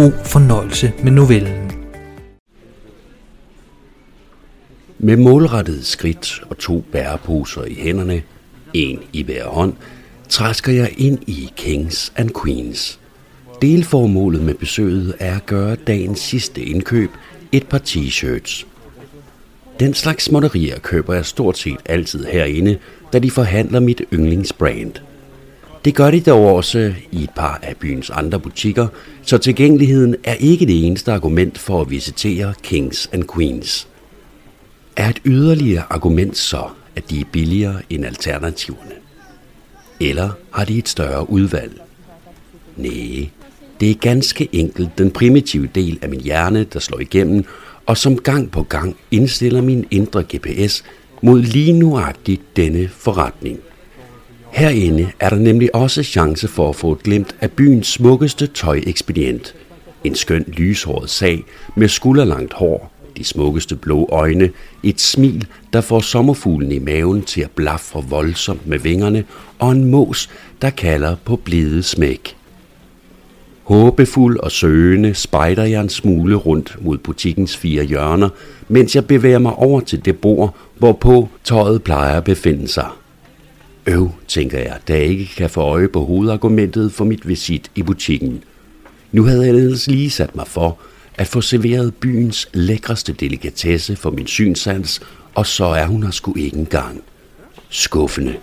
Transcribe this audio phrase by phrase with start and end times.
[0.00, 1.72] God fornøjelse med novellen.
[4.98, 8.22] Med målrettede skridt og to bæreposer i hænderne,
[8.74, 9.72] en i hver hånd,
[10.28, 13.00] træsker jeg ind i Kings and Queens.
[13.62, 17.10] Delformålet med besøget er at gøre dagens sidste indkøb
[17.52, 18.66] et par t-shirts.
[19.80, 22.78] Den slags småtterier køber jeg stort set altid herinde,
[23.12, 24.92] da de forhandler mit yndlingsbrand.
[25.84, 28.86] Det gør de dog også i et par af byens andre butikker,
[29.22, 33.88] så tilgængeligheden er ikke det eneste argument for at visitere Kings and Queens.
[34.96, 36.62] Er et yderligere argument så,
[36.96, 38.92] at de er billigere end alternativerne?
[40.00, 41.80] Eller har de et større udvalg?
[42.76, 43.28] Nej,
[43.80, 47.44] det er ganske enkelt den primitive del af min hjerne, der slår igennem,
[47.86, 50.84] og som gang på gang indstiller min indre GPS
[51.22, 53.60] mod lige nuagtigt denne forretning.
[54.52, 59.54] Herinde er der nemlig også chance for at få et glimt af byens smukkeste tøjekspedient.
[60.04, 61.44] En skøn lyshåret sag
[61.76, 64.50] med skulderlangt hår, de smukkeste blå øjne,
[64.82, 69.24] et smil, der får sommerfuglen i maven til at blafre voldsomt med vingerne,
[69.58, 70.30] og en mås,
[70.62, 72.36] der kalder på blide smæk.
[73.62, 78.28] Håbefuld og søgende spejder jeg en smule rundt mod butikkens fire hjørner,
[78.68, 82.86] mens jeg bevæger mig over til det bord, hvorpå tøjet plejer at befinde sig.
[83.90, 87.82] Øv, tænker jeg, da jeg ikke kan få øje på hovedargumentet for mit visit i
[87.82, 88.42] butikken.
[89.12, 90.78] Nu havde jeg ellers lige sat mig for
[91.14, 95.00] at få serveret byens lækreste delikatesse for min synsans,
[95.34, 97.02] og så er hun her sgu ikke engang.
[97.68, 98.34] Skuffende.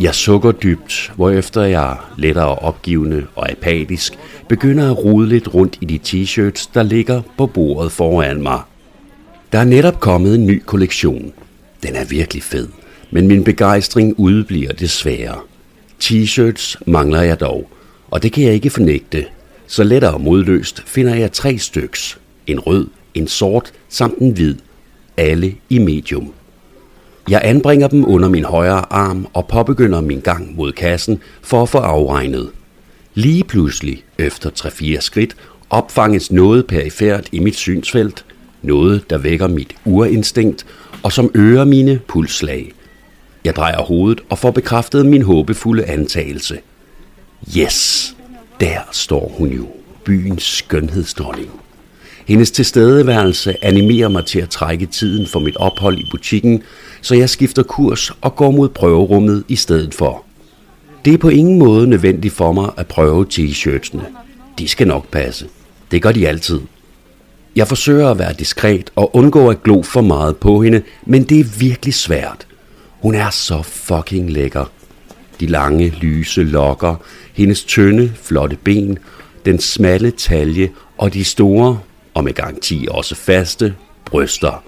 [0.00, 5.84] Jeg sukker dybt, hvorefter jeg lettere opgivende og apatisk begynder at rode lidt rundt i
[5.84, 8.60] de t-shirts, der ligger på bordet foran mig.
[9.52, 11.32] Der er netop kommet en ny kollektion.
[11.82, 12.68] Den er virkelig fed,
[13.10, 15.38] men min begejstring udbliver desværre.
[16.04, 17.70] T-shirts mangler jeg dog,
[18.10, 19.24] og det kan jeg ikke fornægte.
[19.66, 22.18] Så lettere modløst finder jeg tre styks.
[22.46, 24.54] En rød, en sort samt en hvid.
[25.16, 26.32] Alle i medium.
[27.30, 31.68] Jeg anbringer dem under min højre arm og påbegynder min gang mod kassen for at
[31.68, 32.50] få afregnet.
[33.14, 35.36] Lige pludselig, efter 3-4 skridt,
[35.70, 38.24] opfanges noget perifært i mit synsfelt,
[38.62, 40.66] noget der vækker mit urinstinkt
[41.02, 42.72] og som øger mine pulsslag.
[43.46, 46.58] Jeg drejer hovedet og får bekræftet min håbefulde antagelse.
[47.58, 48.16] Yes,
[48.60, 49.66] der står hun jo,
[50.04, 51.50] byens skønhedsdronning.
[52.26, 56.62] Hendes tilstedeværelse animerer mig til at trække tiden for mit ophold i butikken,
[57.00, 60.24] så jeg skifter kurs og går mod prøverummet i stedet for.
[61.04, 64.02] Det er på ingen måde nødvendigt for mig at prøve t-shirtsene.
[64.58, 65.46] De skal nok passe.
[65.90, 66.60] Det gør de altid.
[67.56, 71.40] Jeg forsøger at være diskret og undgå at glo for meget på hende, men det
[71.40, 72.45] er virkelig svært.
[73.06, 74.64] Hun er så fucking lækker.
[75.40, 76.94] De lange, lyse lokker,
[77.34, 78.98] hendes tynde, flotte ben,
[79.44, 81.80] den smalle talje og de store,
[82.14, 83.74] og med garanti også faste,
[84.04, 84.62] bryster.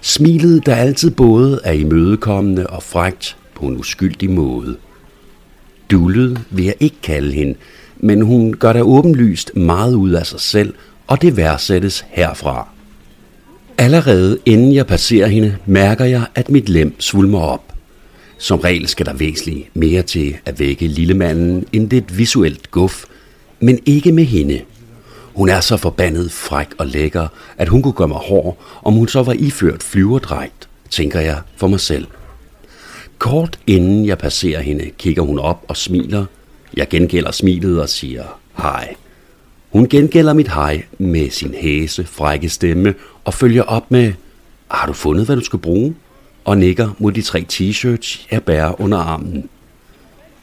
[0.00, 4.76] Smilet, der altid både er imødekommende og frægt på en uskyldig måde.
[5.90, 7.54] Dullet vil jeg ikke kalde hende,
[7.96, 10.74] men hun gør da åbenlyst meget ud af sig selv,
[11.06, 12.68] og det værdsættes herfra.
[13.80, 17.72] Allerede inden jeg passerer hende, mærker jeg, at mit lem svulmer op.
[18.38, 23.04] Som regel skal der væsentligt mere til at vække lillemanden end det et visuelt guf,
[23.60, 24.60] men ikke med hende.
[25.34, 27.28] Hun er så forbandet fræk og lækker,
[27.58, 31.66] at hun kunne gøre mig hård, om hun så var iført flyverdragt, tænker jeg for
[31.66, 32.06] mig selv.
[33.18, 36.24] Kort inden jeg passerer hende, kigger hun op og smiler.
[36.76, 38.94] Jeg gengælder smilet og siger hej.
[39.70, 42.94] Hun gengælder mit hej med sin hæse, frække stemme
[43.24, 44.12] og følger op med,
[44.70, 45.94] har du fundet, hvad du skal bruge?
[46.44, 49.48] Og nikker mod de tre t-shirts, jeg bærer under armen.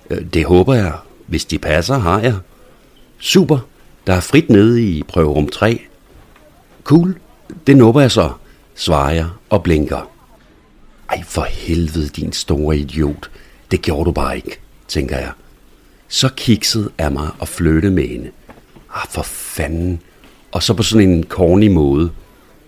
[0.10, 0.94] Øh, det håber jeg.
[1.27, 2.36] Hvis de passer, har jeg.
[3.19, 3.60] Super.
[4.07, 5.81] Der er frit nede i prøverum 3.
[6.83, 7.18] Cool.
[7.68, 8.31] Det nupper jeg så,
[8.75, 10.10] svarer jeg og blinker.
[11.10, 13.30] Ej, for helvede, din store idiot.
[13.71, 15.31] Det gjorde du bare ikke, tænker jeg.
[16.07, 18.30] Så kikset er mig at flytte med hende.
[18.95, 20.01] Ah, for fanden.
[20.51, 22.12] Og så på sådan en corny måde.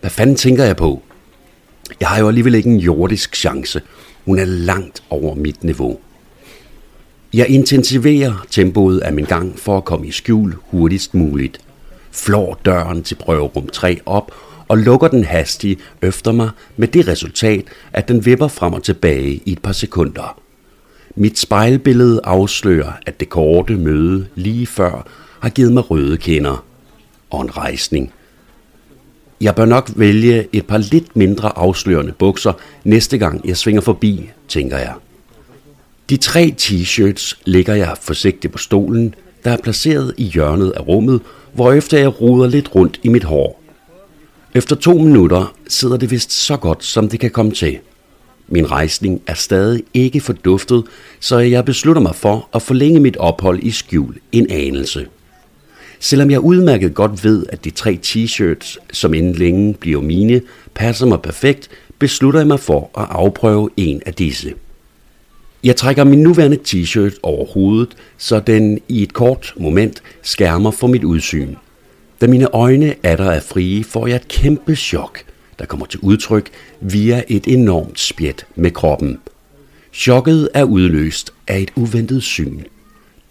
[0.01, 1.01] Hvad fanden tænker jeg på?
[1.99, 3.81] Jeg har jo alligevel ikke en jordisk chance.
[4.25, 5.99] Hun er langt over mit niveau.
[7.33, 11.59] Jeg intensiverer tempoet af min gang for at komme i skjul hurtigst muligt.
[12.11, 14.31] flår døren til prøverum 3 op
[14.67, 17.63] og lukker den hastigt efter mig med det resultat,
[17.93, 20.39] at den vipper frem og tilbage i et par sekunder.
[21.15, 25.07] Mit spejlbillede afslører, at det korte møde lige før
[25.39, 26.65] har givet mig røde kinder
[27.29, 28.13] og en rejsning.
[29.41, 32.53] Jeg bør nok vælge et par lidt mindre afslørende bukser
[32.83, 34.93] næste gang jeg svinger forbi, tænker jeg.
[36.09, 41.21] De tre t-shirts lægger jeg forsigtigt på stolen, der er placeret i hjørnet af rummet,
[41.77, 43.61] efter jeg ruder lidt rundt i mit hår.
[44.55, 47.77] Efter to minutter sidder det vist så godt, som det kan komme til.
[48.47, 50.83] Min rejsning er stadig ikke forduftet,
[51.19, 55.07] så jeg beslutter mig for at forlænge mit ophold i skjul en anelse.
[55.99, 60.41] Selvom jeg udmærket godt ved, at de tre t-shirts, som inden længe bliver mine,
[60.73, 64.53] passer mig perfekt, beslutter jeg mig for at afprøve en af disse.
[65.63, 70.87] Jeg trækker min nuværende t-shirt over hovedet, så den i et kort moment skærmer for
[70.87, 71.55] mit udsyn.
[72.21, 75.19] Da mine øjne er der er frie, får jeg et kæmpe chok,
[75.59, 76.49] der kommer til udtryk
[76.81, 79.19] via et enormt spjæt med kroppen.
[79.93, 82.59] Chokket er udløst af et uventet syn.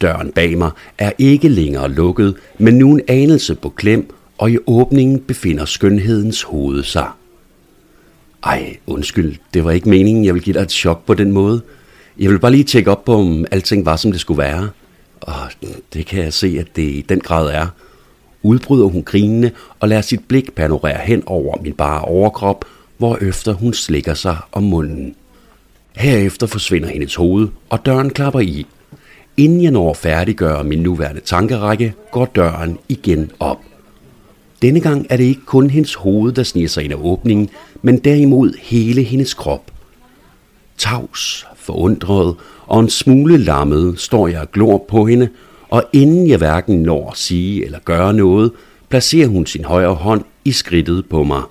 [0.00, 4.58] Døren bag mig er ikke længere lukket, men nu en anelse på klem, og i
[4.66, 7.08] åbningen befinder skønhedens hoved sig.
[8.44, 11.62] Ej, undskyld, det var ikke meningen, jeg ville give dig et chok på den måde.
[12.19, 14.70] Jeg vil bare lige tjekke op på, om alting var, som det skulle være.
[15.20, 15.34] Og
[15.93, 17.66] det kan jeg se, at det i den grad er.
[18.43, 19.50] Udbryder hun grinende
[19.81, 22.64] og lader sit blik panorere hen over min bare overkrop,
[22.98, 25.14] hvor efter hun slikker sig om munden.
[25.96, 28.66] Herefter forsvinder hendes hoved, og døren klapper i.
[29.37, 33.59] Inden jeg når at færdiggøre min nuværende tankerække, går døren igen op.
[34.62, 37.49] Denne gang er det ikke kun hendes hoved, der sniger sig ind af åbningen,
[37.83, 39.71] men derimod hele hendes krop.
[40.79, 42.35] Tavs, forundret
[42.67, 45.29] og en smule lammet står jeg og glor på hende,
[45.69, 48.53] og inden jeg hverken når at sige eller gøre noget,
[48.89, 51.43] placerer hun sin højre hånd i skridtet på mig.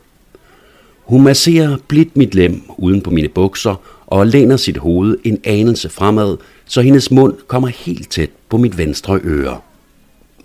[1.06, 3.76] Hun masserer blidt mit lem uden på mine bukser
[4.08, 8.78] og læner sit hoved en anelse fremad, så hendes mund kommer helt tæt på mit
[8.78, 9.60] venstre øre.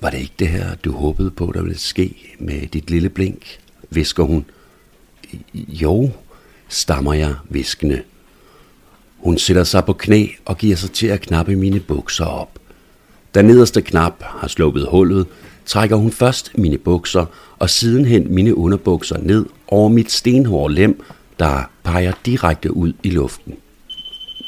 [0.01, 3.59] Var det ikke det her, du håbede på, der ville ske med dit lille blink?
[3.91, 4.45] visker hun.
[5.55, 6.11] Jo,
[6.69, 8.03] stammer jeg viskende.
[9.19, 12.59] Hun sætter sig på knæ og giver sig til at knappe mine bukser op.
[13.35, 15.27] Den nederste knap har sluppet hullet,
[15.71, 17.27] trækker hun først mine bukser
[17.59, 21.03] og sidenhen mine underbukser ned over mit stenhårde lem,
[21.39, 23.55] der peger direkte ud i luften.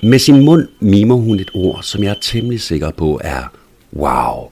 [0.02, 3.42] Med sin mund mimer hun et ord, som jeg er temmelig sikker på er
[3.96, 4.48] wow.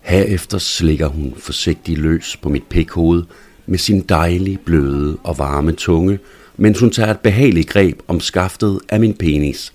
[0.00, 3.22] Herefter slikker hun forsigtigt løs på mit pikhoved
[3.66, 6.18] med sin dejlige, bløde og varme tunge,
[6.56, 9.72] mens hun tager et behageligt greb om skaftet af min penis.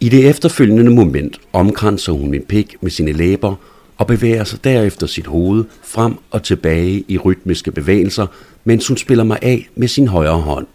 [0.00, 3.54] I det efterfølgende moment omkranser hun min pik med sine læber
[3.98, 8.26] og bevæger sig derefter sit hoved frem og tilbage i rytmiske bevægelser,
[8.64, 10.66] mens hun spiller mig af med sin højre hånd.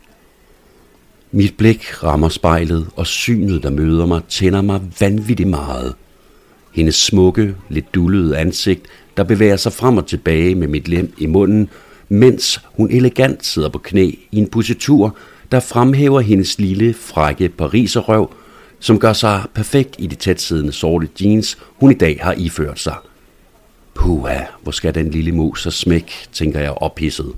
[1.31, 5.93] Mit blik rammer spejlet, og synet, der møder mig, tænder mig vanvittigt meget.
[6.73, 8.81] Hendes smukke, lidt dullede ansigt,
[9.17, 11.69] der bevæger sig frem og tilbage med mit lem i munden,
[12.09, 15.17] mens hun elegant sidder på knæ i en positur,
[15.51, 18.33] der fremhæver hendes lille, frække pariserrøv,
[18.79, 22.95] som gør sig perfekt i de tætsiddende sorte jeans, hun i dag har iført sig.
[23.93, 27.33] Puha, hvor skal den lille mus så smæk, tænker jeg ophidset.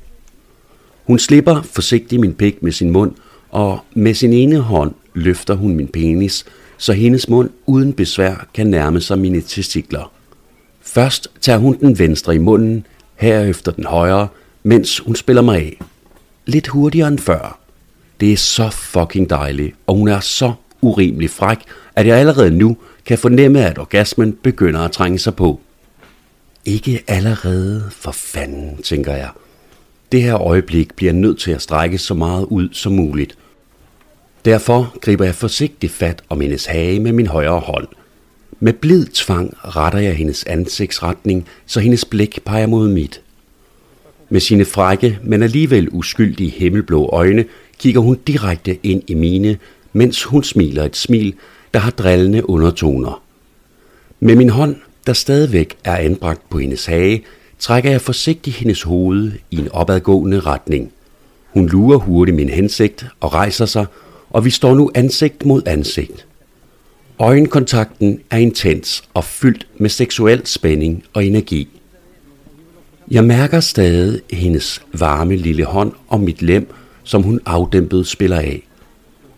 [1.03, 3.11] Hun slipper forsigtigt min pik med sin mund,
[3.49, 6.45] og med sin ene hånd løfter hun min penis,
[6.77, 10.11] så hendes mund uden besvær kan nærme sig mine testikler.
[10.81, 12.85] Først tager hun den venstre i munden,
[13.15, 14.27] herefter den højre,
[14.63, 15.79] mens hun spiller mig af.
[16.45, 17.59] Lidt hurtigere end før.
[18.19, 21.57] Det er så fucking dejligt, og hun er så urimelig fræk,
[21.95, 25.59] at jeg allerede nu kan fornemme, at orgasmen begynder at trænge sig på.
[26.65, 29.29] Ikke allerede, for fanden, tænker jeg.
[30.11, 33.37] Det her øjeblik bliver nødt til at strække så meget ud som muligt.
[34.45, 37.87] Derfor griber jeg forsigtigt fat om hendes hage med min højre hånd.
[38.59, 43.21] Med blid tvang retter jeg hendes ansigtsretning, så hendes blik peger mod mit.
[44.29, 47.45] Med sine frække, men alligevel uskyldige himmelblå øjne,
[47.79, 49.57] kigger hun direkte ind i mine,
[49.93, 51.35] mens hun smiler et smil,
[51.73, 53.23] der har drillende undertoner.
[54.19, 54.75] Med min hånd,
[55.07, 57.23] der stadigvæk er anbragt på hendes hage,
[57.59, 60.91] trækker jeg forsigtigt hendes hoved i en opadgående retning.
[61.53, 63.85] Hun lurer hurtigt min hensigt og rejser sig,
[64.29, 66.25] og vi står nu ansigt mod ansigt.
[67.19, 71.67] Øjenkontakten er intens og fyldt med seksuel spænding og energi.
[73.11, 78.67] Jeg mærker stadig hendes varme lille hånd om mit lem, som hun afdæmpet spiller af.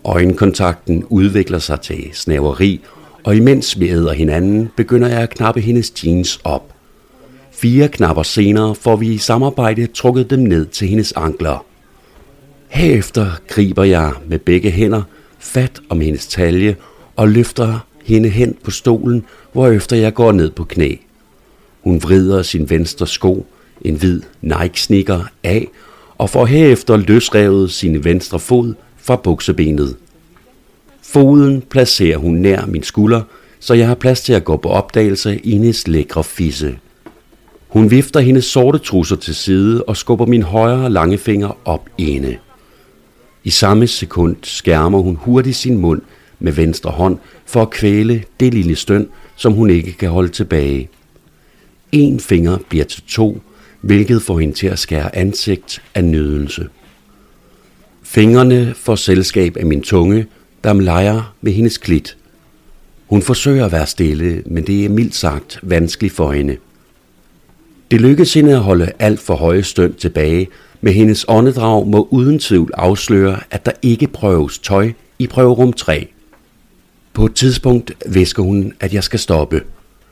[0.05, 2.81] Øjenkontakten udvikler sig til snaveri,
[3.27, 6.73] og imens vi æder hinanden, begynder jeg at knappe hendes jeans op.
[7.51, 11.65] Fire knapper senere får vi i samarbejde trukket dem ned til hendes ankler.
[12.67, 15.03] Herefter griber jeg med begge hænder
[15.39, 16.75] fat om hendes talje
[17.15, 20.95] og løfter hende hen på stolen, hvorefter jeg går ned på knæ.
[21.81, 23.45] Hun vrider sin venstre sko,
[23.81, 25.67] en hvid Nike-sneaker, af
[26.17, 29.95] og får herefter løsrevet sin venstre fod fra buksebenet.
[31.07, 33.21] Foden placerer hun nær min skulder,
[33.59, 36.77] så jeg har plads til at gå på opdagelse i hendes lækre fisse.
[37.67, 42.37] Hun vifter hendes sorte trusser til side og skubber min højre lange finger op ene.
[43.43, 46.01] I samme sekund skærmer hun hurtigt sin mund
[46.39, 50.89] med venstre hånd for at kvæle det lille støn, som hun ikke kan holde tilbage.
[51.91, 53.41] En finger bliver til to,
[53.81, 56.67] hvilket får hende til at skære ansigt af nydelse.
[58.03, 60.25] Fingrene får selskab af min tunge,
[60.67, 62.17] der leger med hendes klit.
[63.05, 66.57] Hun forsøger at være stille, men det er mildt sagt vanskeligt for hende.
[67.91, 70.47] Det lykkes hende at holde alt for høje støn tilbage,
[70.81, 76.07] men hendes åndedrag må uden tvivl afsløre, at der ikke prøves tøj i prøverum 3.
[77.13, 79.61] På et tidspunkt væsker hun, at jeg skal stoppe,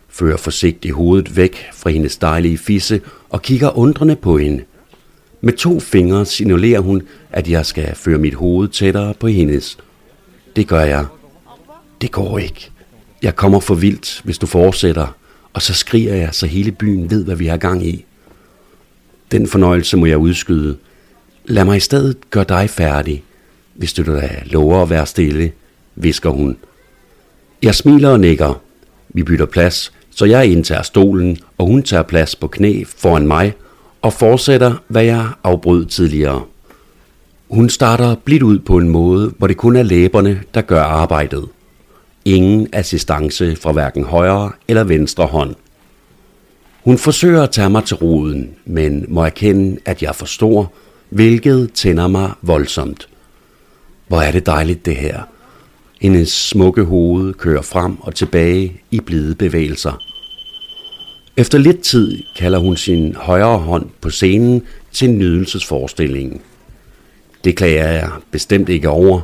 [0.10, 4.64] fører forsigtigt hovedet væk fra hendes dejlige fisse og kigger undrende på hende.
[5.42, 9.78] Med to fingre signalerer hun, at jeg skal føre mit hoved tættere på hendes.
[10.56, 11.06] Det gør jeg.
[12.02, 12.72] Det går ikke.
[13.22, 15.08] Jeg kommer for vildt, hvis du fortsætter,
[15.54, 18.06] og så skriger jeg, så hele byen ved, hvad vi har gang i.
[19.32, 20.78] Den fornøjelse må jeg udskyde.
[21.46, 23.24] Lad mig i stedet gøre dig færdig,
[23.74, 25.52] hvis du da lover at være stille,
[25.96, 26.58] visker hun.
[27.62, 28.62] Jeg smiler og nikker.
[29.10, 33.54] Vi bytter plads, så jeg indtager stolen, og hun tager plads på knæ foran mig
[34.02, 36.44] og fortsætter, hvad jeg afbrød tidligere.
[37.50, 41.46] Hun starter blidt ud på en måde, hvor det kun er læberne, der gør arbejdet.
[42.26, 45.56] Ingen assistance fra hverken højre eller venstre hånd.
[46.84, 50.74] Hun forsøger at tage mig til roden, men må erkende, at jeg forstår,
[51.10, 53.10] hvilket tænder mig voldsomt.
[54.08, 55.22] Hvor er det dejligt det her.
[56.02, 60.02] Hendes smukke hoved kører frem og tilbage i blide bevægelser.
[61.38, 64.62] Efter lidt tid kalder hun sin højre hånd på scenen
[64.92, 66.42] til nydelsesforestillingen.
[67.46, 69.22] Det klager jeg bestemt ikke over.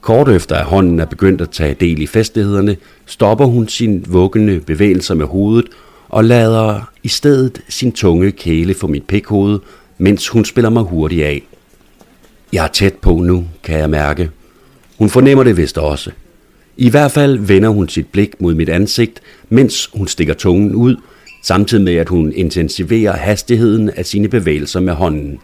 [0.00, 2.76] Kort efter at hånden er begyndt at tage del i festlighederne,
[3.06, 5.68] stopper hun sin vuggende bevægelser med hovedet
[6.08, 9.58] og lader i stedet sin tunge kæle for mit pikhoved,
[9.98, 11.42] mens hun spiller mig hurtigt af.
[12.52, 14.30] Jeg er tæt på nu, kan jeg mærke.
[14.98, 16.10] Hun fornemmer det vist også.
[16.76, 20.96] I hvert fald vender hun sit blik mod mit ansigt, mens hun stikker tungen ud,
[21.42, 25.38] samtidig med at hun intensiverer hastigheden af sine bevægelser med hånden.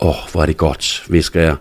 [0.00, 1.56] Åh, oh, hvor er det godt, visker jeg,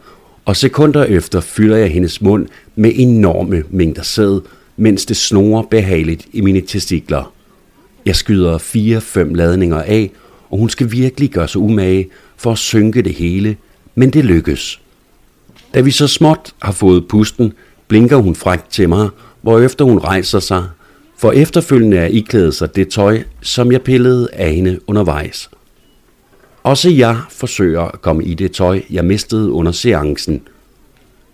[0.45, 4.41] og sekunder efter fylder jeg hendes mund med enorme mængder sæd,
[4.77, 7.33] mens det snorer behageligt i mine testikler.
[8.05, 10.11] Jeg skyder fire-fem ladninger af,
[10.49, 13.57] og hun skal virkelig gøre sig umage for at synke det hele,
[13.95, 14.81] men det lykkes.
[15.73, 17.53] Da vi så småt har fået pusten,
[17.87, 19.09] blinker hun frækt til mig,
[19.41, 20.63] hvorefter hun rejser sig,
[21.17, 25.49] for efterfølgende er iklædet sig det tøj, som jeg pillede af hende undervejs.
[26.67, 30.41] Også jeg forsøger at komme i det tøj, jeg mistede under seancen.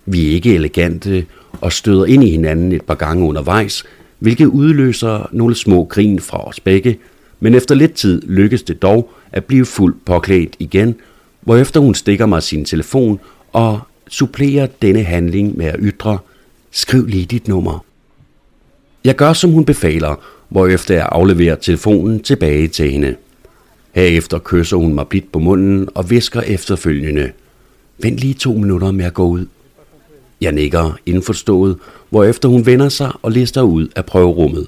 [0.05, 1.25] Vi er ikke elegante
[1.61, 3.83] og støder ind i hinanden et par gange undervejs,
[4.19, 6.97] hvilket udløser nogle små grin fra os begge,
[7.39, 10.95] men efter lidt tid lykkes det dog at blive fuldt påklædt igen,
[11.41, 13.19] hvorefter hun stikker mig sin telefon
[13.53, 16.17] og supplerer denne handling med at ytre,
[16.71, 17.85] skriv lige dit nummer.
[19.03, 20.15] Jeg gør, som hun befaler,
[20.49, 23.15] hvorefter jeg afleverer telefonen tilbage til hende.
[23.93, 27.31] Herefter kysser hun mig blidt på munden og visker efterfølgende.
[27.97, 29.45] Vent lige to minutter med at gå ud.
[30.41, 31.77] Jeg nikker indforstået,
[32.09, 34.67] hvorefter hun vender sig og lister ud af prøverummet.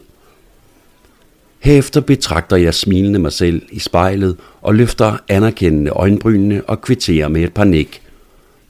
[1.59, 7.43] Herefter betragter jeg smilende mig selv i spejlet og løfter anerkendende øjenbrynene og kvitterer med
[7.43, 8.01] et par nik.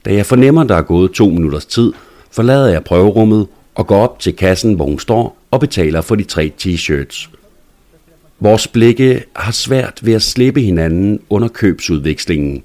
[0.04, 1.92] Da jeg fornemmer, der er gået to minutters tid,
[2.30, 6.24] forlader jeg prøverummet og går op til kassen, hvor hun står og betaler for de
[6.24, 7.28] tre t-shirts.
[8.40, 12.62] Vores blikke har svært ved at slippe hinanden under købsudvekslingen.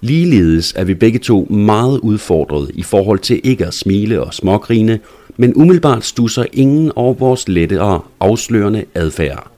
[0.00, 5.00] Ligeledes er vi begge to meget udfordret i forhold til ikke at smile og smågrine,
[5.36, 9.50] men umiddelbart stusser ingen over vores lette og afslørende adfærd.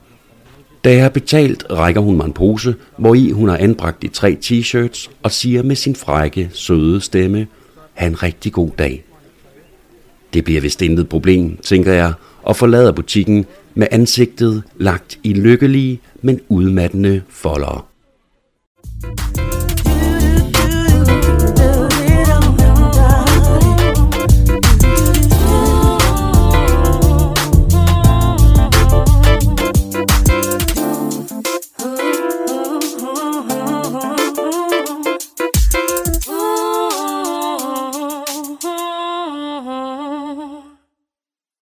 [0.84, 4.08] Da jeg har betalt, rækker hun mig en pose, hvor i hun har anbragt de
[4.08, 7.46] tre t-shirts og siger med sin frække, søde stemme,
[7.94, 9.04] ha' en rigtig god dag.
[10.34, 16.00] Det bliver vist intet problem, tænker jeg, og forlader butikken med ansigtet lagt i lykkelige,
[16.22, 17.82] men udmattende foldere.